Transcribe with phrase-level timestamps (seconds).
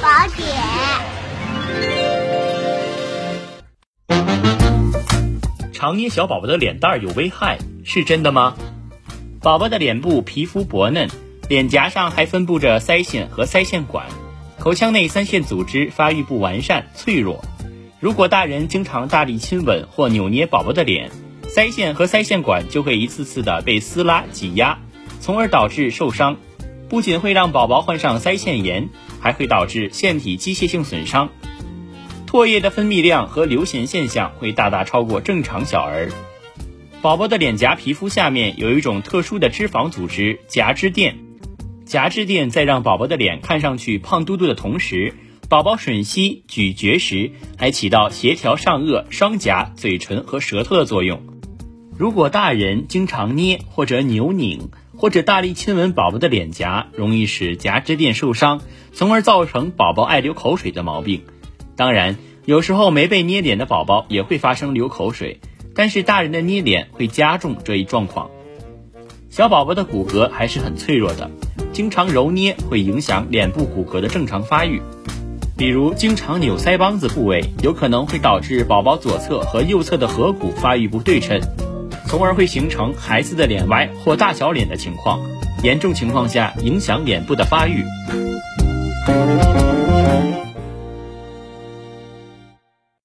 [0.00, 0.48] 宝典。
[5.72, 8.54] 常捏小宝宝的脸蛋儿有危害，是真的吗？
[9.40, 11.08] 宝宝的脸部皮肤薄嫩，
[11.48, 14.06] 脸颊上还分布着腮腺和腮腺管，
[14.60, 17.44] 口腔内三腺组织发育不完善、脆弱。
[17.98, 21.10] 如果大人经常大力亲吻或扭捏宝宝的脸，
[21.48, 24.78] 腮腺和腮腺管就会一次次的被撕拉挤压，
[25.20, 26.36] 从而导致受伤。
[26.92, 31.30] 不仅会让宝宝患上腮腺炎，还会导致腺体机械性损伤。
[32.26, 36.10] 唾液的分泌量和流涎现象会大大超过正常小儿。
[37.00, 41.16] 宝宝的脸颊皮肤下面有一种特殊的脂肪组织——颊脂垫。
[41.86, 45.14] 颊脂垫在让宝宝的脸看上去胖嘟嘟的同时，
[45.48, 51.22] 宝宝吮吸、咀嚼时还起到协调上颚、双颊、嘴唇和舌头的作用。
[51.96, 58.60] 如果大人经常捏或者扭拧或者大力亲吻宝宝的脸颊，容易使颊脂垫受伤，
[58.92, 61.22] 从而造成宝宝爱流口水的毛病。
[61.76, 65.40] 当然，有时候没被捏脸的宝宝也会发生流口水，
[65.74, 68.30] 但是大人的捏脸会加重这一状况。
[69.30, 71.30] 小宝宝的骨骼还是很脆弱的，
[71.72, 74.82] 经常揉捏会影响脸部骨骼的正常发育。
[75.56, 81.40] 比如，经常扭腮帮子部位，有可能会导致宝宝左侧和右侧的颌骨发育不对称。
[82.12, 85.18] 从而会形成孩子的脸歪或大小脸的情况，
[85.62, 87.82] 严重情况下影响脸部的发育。